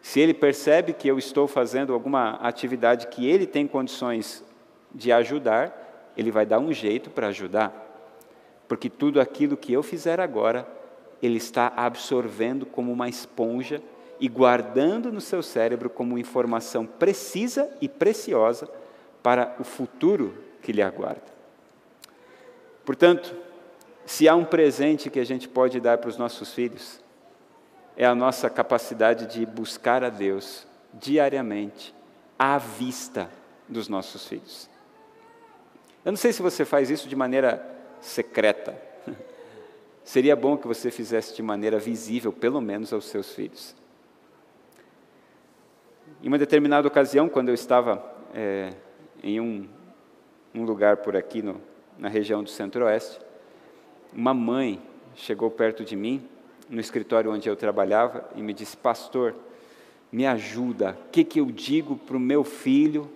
Se 0.02 0.20
ele 0.20 0.34
percebe 0.34 0.92
que 0.92 1.08
eu 1.08 1.18
estou 1.18 1.48
fazendo 1.48 1.94
alguma 1.94 2.32
atividade 2.42 3.08
que 3.08 3.28
ele 3.28 3.46
tem 3.46 3.68
condições 3.68 4.44
de 4.94 5.12
ajudar, 5.12 6.12
ele 6.18 6.32
vai 6.32 6.46
dar 6.46 6.60
um 6.60 6.74
jeito 6.74 7.10
para 7.10 7.28
ajudar. 7.28 7.72
Porque 8.68 8.90
tudo 8.90 9.22
aquilo 9.22 9.56
que 9.56 9.72
eu 9.72 9.84
fizer 9.84 10.20
agora, 10.20 10.68
ele 11.22 11.38
está 11.38 11.72
absorvendo 11.76 12.66
como 12.66 12.92
uma 12.92 13.08
esponja 13.08 13.82
e 14.20 14.28
guardando 14.28 15.12
no 15.12 15.22
seu 15.22 15.42
cérebro 15.42 15.90
como 15.90 16.18
informação 16.18 16.86
precisa 16.86 17.70
e 17.80 17.88
preciosa 17.88 18.70
para 19.22 19.56
o 19.60 19.64
futuro 19.64 20.34
que 20.64 20.72
lhe 20.72 20.82
aguarda. 20.82 21.22
Portanto, 22.84 23.36
se 24.06 24.28
há 24.28 24.36
um 24.36 24.46
presente 24.46 25.10
que 25.10 25.20
a 25.20 25.26
gente 25.26 25.48
pode 25.48 25.80
dar 25.80 25.98
para 26.00 26.10
os 26.10 26.18
nossos 26.18 26.54
filhos, 26.54 27.00
é 27.96 28.06
a 28.06 28.16
nossa 28.16 28.50
capacidade 28.50 29.28
de 29.28 29.46
buscar 29.46 30.04
a 30.04 30.10
Deus 30.10 30.66
diariamente, 30.94 31.94
à 32.38 32.58
vista 32.58 33.30
dos 33.68 33.88
nossos 33.88 34.28
filhos. 34.28 34.70
Eu 36.04 36.12
não 36.12 36.18
sei 36.18 36.34
se 36.34 36.42
você 36.42 36.66
faz 36.66 36.90
isso 36.90 37.08
de 37.08 37.16
maneira 37.16 37.66
secreta. 38.02 38.76
Seria 40.04 40.36
bom 40.36 40.58
que 40.58 40.68
você 40.68 40.92
fizesse 40.92 41.36
de 41.36 41.42
maneira 41.42 41.80
visível, 41.80 42.34
pelo 42.34 42.60
menos 42.60 42.92
aos 42.92 43.06
seus 43.06 43.34
filhos. 43.34 43.76
Em 46.22 46.28
uma 46.28 46.38
determinada 46.38 46.88
ocasião, 46.88 47.30
quando 47.30 47.50
eu 47.50 47.54
estava 47.54 48.04
é, 48.34 48.74
em 49.24 49.40
um 49.40 49.68
um 50.54 50.64
lugar 50.64 50.98
por 50.98 51.16
aqui 51.16 51.42
no, 51.42 51.60
na 51.98 52.08
região 52.08 52.44
do 52.44 52.50
Centro-Oeste, 52.50 53.20
uma 54.14 54.34
mãe 54.34 54.82
chegou 55.16 55.50
perto 55.50 55.84
de 55.84 55.96
mim, 55.96 56.28
no 56.70 56.80
escritório 56.80 57.32
onde 57.32 57.50
eu 57.50 57.56
trabalhava, 57.56 58.30
e 58.36 58.42
me 58.42 58.54
disse: 58.54 58.78
Pastor, 58.78 59.36
me 60.12 60.26
ajuda, 60.26 60.98
o 61.08 61.12
que, 61.12 61.24
que 61.24 61.40
eu 61.40 61.46
digo 61.48 61.96
para 61.96 62.18
o 62.18 62.20
meu 62.20 62.44
filho 62.44 63.10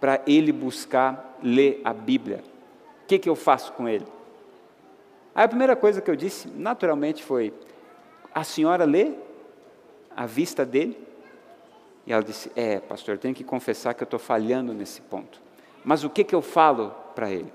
para 0.00 0.20
ele 0.26 0.52
buscar 0.52 1.38
ler 1.42 1.80
a 1.84 1.92
Bíblia? 1.92 2.42
O 3.04 3.06
que, 3.06 3.18
que 3.18 3.28
eu 3.28 3.36
faço 3.36 3.72
com 3.72 3.88
ele? 3.88 4.06
Aí 5.34 5.44
a 5.44 5.48
primeira 5.48 5.74
coisa 5.74 6.00
que 6.00 6.10
eu 6.10 6.16
disse, 6.16 6.48
naturalmente, 6.48 7.22
foi: 7.22 7.52
A 8.34 8.44
senhora 8.44 8.84
lê 8.84 9.12
a 10.14 10.26
vista 10.26 10.64
dele? 10.64 10.98
E 12.06 12.12
ela 12.12 12.22
disse: 12.22 12.50
É, 12.54 12.78
pastor, 12.78 13.16
tenho 13.18 13.34
que 13.34 13.44
confessar 13.44 13.94
que 13.94 14.02
eu 14.02 14.06
estou 14.06 14.20
falhando 14.20 14.74
nesse 14.74 15.00
ponto. 15.00 15.40
Mas 15.84 16.04
o 16.04 16.10
que, 16.10 16.24
que 16.24 16.34
eu 16.34 16.42
falo 16.42 16.94
para 17.14 17.30
ele? 17.30 17.52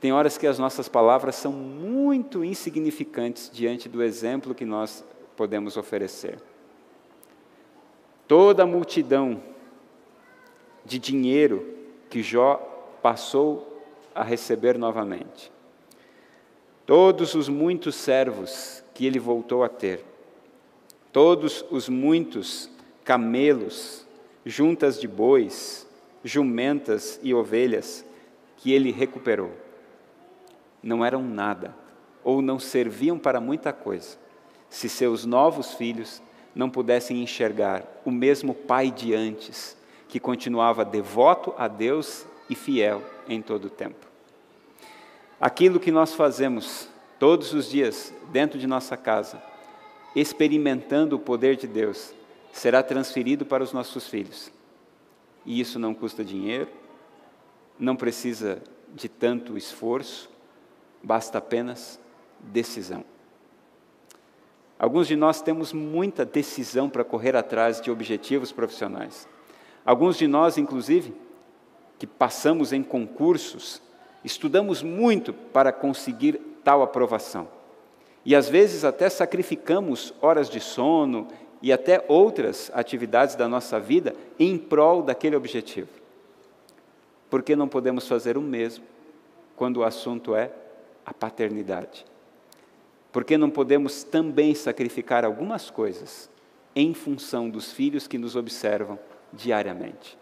Tem 0.00 0.12
horas 0.12 0.36
que 0.36 0.46
as 0.46 0.58
nossas 0.58 0.88
palavras 0.88 1.36
são 1.36 1.52
muito 1.52 2.44
insignificantes 2.44 3.50
diante 3.52 3.88
do 3.88 4.02
exemplo 4.02 4.54
que 4.54 4.64
nós 4.64 5.04
podemos 5.36 5.76
oferecer. 5.76 6.38
Toda 8.28 8.62
a 8.62 8.66
multidão 8.66 9.42
de 10.84 10.98
dinheiro 10.98 11.74
que 12.08 12.22
Jó 12.22 12.56
passou 13.02 13.84
a 14.14 14.22
receber 14.22 14.78
novamente, 14.78 15.52
todos 16.86 17.34
os 17.34 17.48
muitos 17.48 17.94
servos 17.94 18.82
que 18.94 19.06
ele 19.06 19.18
voltou 19.18 19.62
a 19.62 19.68
ter, 19.68 20.04
todos 21.12 21.64
os 21.70 21.88
muitos 21.88 22.70
camelos, 23.04 24.06
juntas 24.44 24.98
de 24.98 25.06
bois, 25.06 25.85
jumentas 26.26 27.20
e 27.22 27.32
ovelhas 27.32 28.04
que 28.56 28.72
ele 28.72 28.90
recuperou. 28.90 29.52
Não 30.82 31.04
eram 31.04 31.22
nada, 31.22 31.74
ou 32.24 32.42
não 32.42 32.58
serviam 32.58 33.16
para 33.16 33.40
muita 33.40 33.72
coisa, 33.72 34.18
se 34.68 34.88
seus 34.88 35.24
novos 35.24 35.74
filhos 35.74 36.20
não 36.52 36.68
pudessem 36.68 37.22
enxergar 37.22 37.84
o 38.04 38.10
mesmo 38.10 38.52
pai 38.52 38.90
de 38.90 39.14
antes, 39.14 39.76
que 40.08 40.18
continuava 40.18 40.84
devoto 40.84 41.54
a 41.56 41.68
Deus 41.68 42.26
e 42.50 42.56
fiel 42.56 43.02
em 43.28 43.40
todo 43.40 43.66
o 43.66 43.70
tempo. 43.70 44.06
Aquilo 45.40 45.78
que 45.78 45.92
nós 45.92 46.14
fazemos 46.14 46.88
todos 47.20 47.52
os 47.52 47.70
dias 47.70 48.12
dentro 48.32 48.58
de 48.58 48.66
nossa 48.66 48.96
casa, 48.96 49.40
experimentando 50.14 51.14
o 51.14 51.20
poder 51.20 51.56
de 51.56 51.68
Deus, 51.68 52.12
será 52.52 52.82
transferido 52.82 53.46
para 53.46 53.62
os 53.62 53.72
nossos 53.72 54.08
filhos. 54.08 54.55
E 55.46 55.60
isso 55.60 55.78
não 55.78 55.94
custa 55.94 56.24
dinheiro, 56.24 56.68
não 57.78 57.94
precisa 57.94 58.60
de 58.92 59.08
tanto 59.08 59.56
esforço, 59.56 60.28
basta 61.02 61.38
apenas 61.38 62.00
decisão. 62.40 63.04
Alguns 64.78 65.06
de 65.06 65.16
nós 65.16 65.40
temos 65.40 65.72
muita 65.72 66.24
decisão 66.24 66.90
para 66.90 67.04
correr 67.04 67.34
atrás 67.34 67.80
de 67.80 67.90
objetivos 67.90 68.52
profissionais. 68.52 69.26
Alguns 69.84 70.18
de 70.18 70.26
nós, 70.26 70.58
inclusive, 70.58 71.14
que 71.98 72.06
passamos 72.06 72.72
em 72.72 72.82
concursos, 72.82 73.80
estudamos 74.24 74.82
muito 74.82 75.32
para 75.32 75.72
conseguir 75.72 76.40
tal 76.62 76.82
aprovação. 76.82 77.48
E 78.24 78.34
às 78.34 78.48
vezes 78.48 78.84
até 78.84 79.08
sacrificamos 79.08 80.12
horas 80.20 80.50
de 80.50 80.60
sono 80.60 81.28
e 81.66 81.72
até 81.72 82.04
outras 82.06 82.70
atividades 82.72 83.34
da 83.34 83.48
nossa 83.48 83.80
vida 83.80 84.14
em 84.38 84.56
prol 84.56 85.02
daquele 85.02 85.34
objetivo. 85.34 85.88
Por 87.28 87.42
que 87.42 87.56
não 87.56 87.66
podemos 87.66 88.06
fazer 88.06 88.38
o 88.38 88.40
mesmo 88.40 88.84
quando 89.56 89.78
o 89.78 89.82
assunto 89.82 90.36
é 90.36 90.52
a 91.04 91.12
paternidade? 91.12 92.06
Por 93.10 93.24
que 93.24 93.36
não 93.36 93.50
podemos 93.50 94.04
também 94.04 94.54
sacrificar 94.54 95.24
algumas 95.24 95.68
coisas 95.68 96.30
em 96.72 96.94
função 96.94 97.50
dos 97.50 97.72
filhos 97.72 98.06
que 98.06 98.16
nos 98.16 98.36
observam 98.36 98.96
diariamente? 99.32 100.16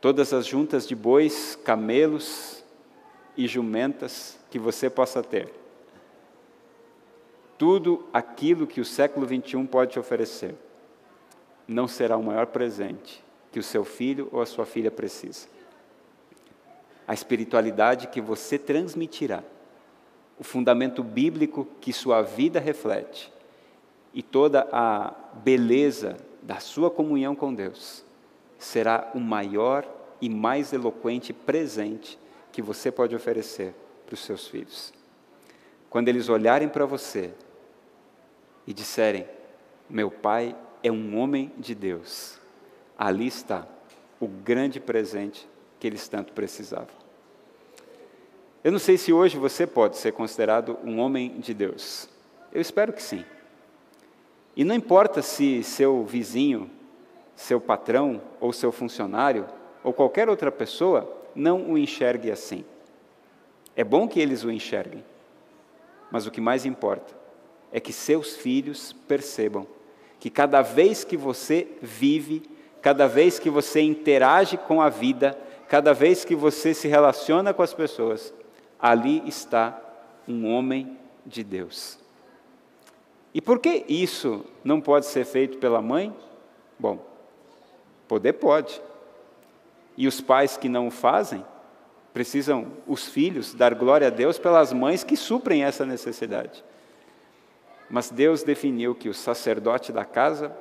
Todas 0.00 0.32
as 0.32 0.46
juntas 0.46 0.88
de 0.88 0.96
bois, 0.96 1.54
camelos 1.62 2.64
e 3.36 3.46
jumentas 3.46 4.38
que 4.50 4.58
você 4.58 4.88
possa 4.88 5.22
ter 5.22 5.59
tudo 7.60 8.06
aquilo 8.10 8.66
que 8.66 8.80
o 8.80 8.84
século 8.86 9.26
XXI 9.26 9.66
pode 9.66 9.92
te 9.92 9.98
oferecer 9.98 10.54
não 11.68 11.86
será 11.86 12.16
o 12.16 12.22
maior 12.22 12.46
presente 12.46 13.22
que 13.52 13.58
o 13.58 13.62
seu 13.62 13.84
filho 13.84 14.30
ou 14.32 14.40
a 14.40 14.46
sua 14.46 14.64
filha 14.64 14.90
precisa. 14.90 15.46
A 17.06 17.12
espiritualidade 17.12 18.06
que 18.06 18.18
você 18.18 18.58
transmitirá, 18.58 19.44
o 20.38 20.42
fundamento 20.42 21.02
bíblico 21.02 21.68
que 21.82 21.92
sua 21.92 22.22
vida 22.22 22.58
reflete 22.58 23.30
e 24.14 24.22
toda 24.22 24.66
a 24.72 25.12
beleza 25.44 26.16
da 26.40 26.60
sua 26.60 26.90
comunhão 26.90 27.36
com 27.36 27.52
Deus 27.52 28.02
será 28.58 29.10
o 29.14 29.20
maior 29.20 29.86
e 30.18 30.30
mais 30.30 30.72
eloquente 30.72 31.34
presente 31.34 32.18
que 32.52 32.62
você 32.62 32.90
pode 32.90 33.14
oferecer 33.14 33.74
para 34.06 34.14
os 34.14 34.20
seus 34.20 34.48
filhos. 34.48 34.94
Quando 35.90 36.08
eles 36.08 36.30
olharem 36.30 36.66
para 36.66 36.86
você 36.86 37.34
e 38.70 38.72
disserem: 38.72 39.26
Meu 39.88 40.12
pai 40.12 40.56
é 40.80 40.92
um 40.92 41.18
homem 41.18 41.52
de 41.58 41.74
Deus, 41.74 42.38
ali 42.96 43.26
está 43.26 43.66
o 44.20 44.28
grande 44.28 44.78
presente 44.78 45.48
que 45.80 45.88
eles 45.88 46.06
tanto 46.06 46.32
precisavam. 46.32 47.00
Eu 48.62 48.70
não 48.70 48.78
sei 48.78 48.96
se 48.96 49.12
hoje 49.12 49.36
você 49.36 49.66
pode 49.66 49.96
ser 49.96 50.12
considerado 50.12 50.78
um 50.84 51.00
homem 51.00 51.40
de 51.40 51.52
Deus. 51.52 52.08
Eu 52.52 52.60
espero 52.60 52.92
que 52.92 53.02
sim. 53.02 53.24
E 54.54 54.62
não 54.62 54.74
importa 54.74 55.20
se 55.20 55.64
seu 55.64 56.04
vizinho, 56.04 56.70
seu 57.34 57.60
patrão 57.60 58.22
ou 58.38 58.52
seu 58.52 58.70
funcionário 58.70 59.48
ou 59.82 59.92
qualquer 59.92 60.28
outra 60.28 60.52
pessoa 60.52 61.10
não 61.34 61.72
o 61.72 61.76
enxergue 61.76 62.30
assim. 62.30 62.64
É 63.74 63.82
bom 63.82 64.06
que 64.06 64.20
eles 64.20 64.44
o 64.44 64.50
enxerguem, 64.50 65.04
mas 66.10 66.26
o 66.26 66.30
que 66.30 66.40
mais 66.40 66.64
importa 66.64 67.19
é 67.72 67.78
que 67.80 67.92
seus 67.92 68.36
filhos 68.36 68.92
percebam 69.06 69.66
que 70.18 70.28
cada 70.28 70.60
vez 70.60 71.02
que 71.02 71.16
você 71.16 71.66
vive, 71.80 72.42
cada 72.82 73.06
vez 73.06 73.38
que 73.38 73.48
você 73.48 73.80
interage 73.80 74.56
com 74.56 74.82
a 74.82 74.88
vida, 74.88 75.36
cada 75.68 75.94
vez 75.94 76.24
que 76.24 76.34
você 76.34 76.74
se 76.74 76.86
relaciona 76.86 77.54
com 77.54 77.62
as 77.62 77.72
pessoas, 77.72 78.34
ali 78.78 79.22
está 79.26 79.80
um 80.28 80.46
homem 80.46 80.98
de 81.24 81.42
Deus. 81.42 81.98
E 83.32 83.40
por 83.40 83.60
que 83.60 83.84
isso 83.88 84.44
não 84.62 84.80
pode 84.80 85.06
ser 85.06 85.24
feito 85.24 85.58
pela 85.58 85.80
mãe? 85.80 86.14
Bom, 86.78 86.98
poder 88.08 88.34
pode. 88.34 88.80
E 89.96 90.06
os 90.06 90.20
pais 90.20 90.56
que 90.56 90.68
não 90.68 90.88
o 90.88 90.90
fazem, 90.90 91.44
precisam, 92.12 92.66
os 92.86 93.06
filhos, 93.06 93.54
dar 93.54 93.74
glória 93.74 94.08
a 94.08 94.10
Deus 94.10 94.38
pelas 94.38 94.72
mães 94.72 95.04
que 95.04 95.16
suprem 95.16 95.62
essa 95.64 95.86
necessidade. 95.86 96.64
Mas 97.90 98.08
Deus 98.08 98.44
definiu 98.44 98.94
que 98.94 99.08
o 99.08 99.14
sacerdote 99.14 99.92
da 99.92 100.04
casa 100.04 100.56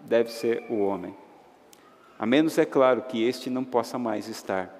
deve 0.00 0.32
ser 0.32 0.64
o 0.68 0.80
homem. 0.80 1.16
A 2.18 2.26
menos, 2.26 2.58
é 2.58 2.64
claro, 2.64 3.02
que 3.02 3.22
este 3.22 3.48
não 3.48 3.64
possa 3.64 3.98
mais 3.98 4.28
estar 4.28 4.74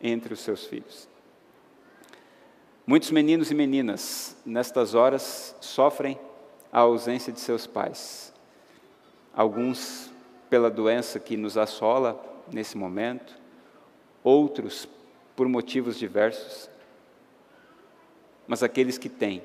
entre 0.00 0.34
os 0.34 0.40
seus 0.40 0.66
filhos. 0.66 1.08
Muitos 2.86 3.10
meninos 3.10 3.50
e 3.50 3.54
meninas, 3.54 4.36
nestas 4.44 4.94
horas, 4.94 5.56
sofrem 5.60 6.18
a 6.70 6.80
ausência 6.80 7.32
de 7.32 7.40
seus 7.40 7.66
pais. 7.66 8.32
Alguns 9.34 10.10
pela 10.50 10.70
doença 10.70 11.18
que 11.18 11.36
nos 11.36 11.56
assola 11.56 12.22
nesse 12.52 12.76
momento, 12.76 13.38
outros 14.22 14.88
por 15.36 15.48
motivos 15.48 15.98
diversos. 15.98 16.70
Mas 18.46 18.62
aqueles 18.62 18.96
que 18.96 19.08
têm, 19.08 19.42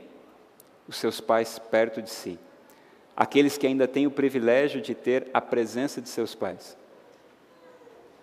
os 0.88 0.98
seus 0.98 1.22
pais 1.22 1.60
perto 1.60 2.02
de 2.02 2.10
si. 2.10 2.40
Aqueles 3.16 3.58
que 3.58 3.68
ainda 3.68 3.88
têm 3.88 4.08
o 4.08 4.12
privilégio 4.12 4.82
de 4.82 4.96
ter 4.96 5.28
a 5.34 5.40
presença 5.40 6.02
de 6.02 6.10
seus 6.10 6.34
pais, 6.34 6.76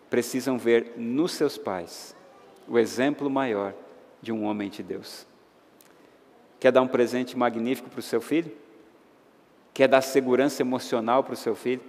precisam 0.09 0.59
ver 0.59 0.95
nos 0.97 1.33
seus 1.33 1.57
pais 1.57 2.15
o 2.67 2.79
exemplo 2.79 3.31
maior 3.31 3.73
de 4.21 4.33
um 4.33 4.45
homem 4.45 4.69
de 4.69 4.83
Deus. 4.83 5.27
Quer 6.59 6.73
dar 6.73 6.83
um 6.83 6.89
presente 6.89 7.39
magnífico 7.39 7.89
para 7.89 8.01
o 8.01 8.03
seu 8.03 8.21
filho? 8.21 8.53
Quer 9.73 9.89
dar 9.89 10.03
segurança 10.03 10.61
emocional 10.63 11.23
para 11.23 11.35
o 11.35 11.37
seu 11.37 11.55
filho? 11.55 11.81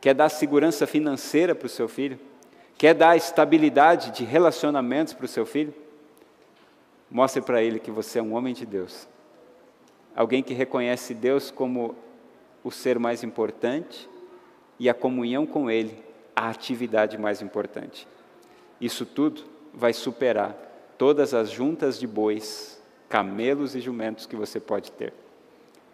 Quer 0.00 0.14
dar 0.14 0.28
segurança 0.28 0.86
financeira 0.86 1.54
para 1.54 1.66
o 1.66 1.68
seu 1.68 1.88
filho? 1.88 2.18
Quer 2.78 2.94
dar 2.94 3.16
estabilidade 3.16 4.12
de 4.12 4.24
relacionamentos 4.24 5.12
para 5.12 5.24
o 5.24 5.28
seu 5.28 5.44
filho? 5.44 5.74
Mostre 7.10 7.42
para 7.42 7.60
ele 7.60 7.80
que 7.80 7.90
você 7.90 8.20
é 8.20 8.22
um 8.22 8.34
homem 8.34 8.54
de 8.54 8.64
Deus 8.64 9.08
alguém 10.18 10.42
que 10.42 10.52
reconhece 10.52 11.14
Deus 11.14 11.48
como 11.48 11.94
o 12.64 12.72
ser 12.72 12.98
mais 12.98 13.22
importante 13.22 14.10
e 14.76 14.88
a 14.88 14.94
comunhão 14.94 15.46
com 15.46 15.70
Ele 15.70 15.96
a 16.34 16.48
atividade 16.48 17.16
mais 17.16 17.40
importante. 17.40 18.04
Isso 18.80 19.06
tudo 19.06 19.44
vai 19.72 19.92
superar 19.92 20.56
todas 20.98 21.34
as 21.34 21.48
juntas 21.48 22.00
de 22.00 22.06
bois, 22.08 22.82
camelos 23.08 23.76
e 23.76 23.80
jumentos 23.80 24.26
que 24.26 24.34
você 24.34 24.58
pode 24.58 24.90
ter. 24.90 25.14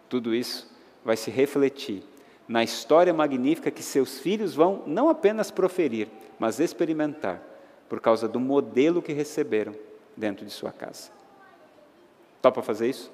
Tudo 0.09 0.33
isso 0.33 0.75
vai 1.03 1.15
se 1.15 1.29
refletir 1.29 2.01
na 2.47 2.63
história 2.63 3.13
magnífica 3.13 3.69
que 3.69 3.83
seus 3.83 4.17
filhos 4.17 4.55
vão 4.55 4.81
não 4.87 5.07
apenas 5.07 5.51
proferir, 5.51 6.07
mas 6.39 6.59
experimentar, 6.59 7.39
por 7.87 8.01
causa 8.01 8.27
do 8.27 8.39
modelo 8.39 9.03
que 9.03 9.13
receberam 9.13 9.75
dentro 10.17 10.43
de 10.43 10.51
sua 10.51 10.71
casa. 10.71 11.11
Topa 12.41 12.63
fazer 12.63 12.89
isso? 12.89 13.13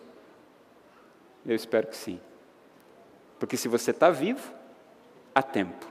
Eu 1.45 1.55
espero 1.55 1.87
que 1.87 1.95
sim. 1.95 2.19
Porque 3.39 3.57
se 3.57 3.67
você 3.67 3.91
está 3.91 4.09
vivo, 4.11 4.53
há 5.33 5.41
tempo. 5.41 5.85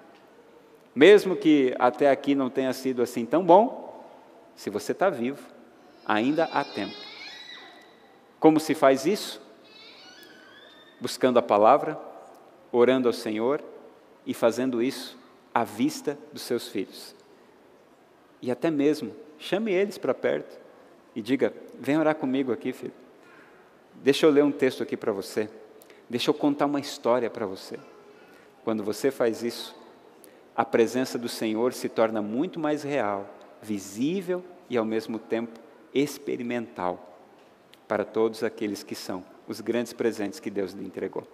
Mesmo 0.95 1.37
que 1.37 1.75
até 1.79 2.11
aqui 2.11 2.35
não 2.35 2.51
tenha 2.51 2.73
sido 2.73 3.03
assim 3.03 3.25
tão 3.25 3.45
bom, 3.45 4.05
se 4.55 4.71
você 4.71 4.93
está 4.93 5.09
vivo, 5.09 5.43
ainda 6.05 6.45
há 6.45 6.65
tempo. 6.65 6.97
Como 8.39 8.59
se 8.59 8.75
faz 8.75 9.07
isso? 9.07 9.41
Buscando 11.01 11.39
a 11.39 11.43
palavra, 11.43 11.99
orando 12.73 13.09
ao 13.09 13.13
Senhor 13.13 13.63
e 14.27 14.35
fazendo 14.35 14.83
isso 14.83 15.19
à 15.55 15.65
vista 15.65 16.19
dos 16.33 16.43
seus 16.43 16.69
filhos. 16.69 17.15
E 18.43 18.51
até 18.51 18.71
mesmo, 18.71 19.15
chame 19.39 19.73
eles 19.73 19.99
para 19.99 20.15
perto 20.15 20.59
e 21.15 21.23
diga: 21.23 21.53
vem 21.79 21.99
orar 21.99 22.15
comigo 22.15 22.53
aqui, 22.53 22.73
filho. 22.73 22.93
Deixa 24.03 24.25
eu 24.25 24.31
ler 24.31 24.43
um 24.43 24.51
texto 24.51 24.83
aqui 24.83 24.97
para 24.97 25.13
você. 25.13 25.49
Deixa 26.09 26.31
eu 26.31 26.35
contar 26.35 26.67
uma 26.67 26.81
história 26.81 27.29
para 27.29 27.45
você. 27.45 27.79
Quando 28.65 28.83
você 28.83 29.11
faz 29.11 29.43
isso, 29.43 29.75
a 30.57 30.65
presença 30.65 31.19
do 31.19 31.29
Senhor 31.29 31.73
se 31.73 31.89
torna 31.89 32.21
muito 32.23 32.59
mais 32.59 32.83
real, 32.83 33.29
visível 33.63 34.43
e 34.69 34.77
ao 34.77 34.85
mesmo 34.85 35.19
tempo 35.19 35.61
experimental 35.95 37.19
para 37.87 38.05
todos 38.05 38.43
aqueles 38.43 38.83
que 38.83 38.95
são 38.95 39.25
os 39.47 39.61
grandes 39.61 39.93
presentes 39.93 40.41
que 40.41 40.51
Deus 40.51 40.73
lhe 40.73 40.85
entregou. 40.85 41.27